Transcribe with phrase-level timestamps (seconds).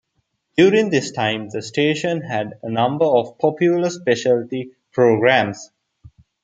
[0.57, 5.69] During this time the station had a number of popular specialty programs.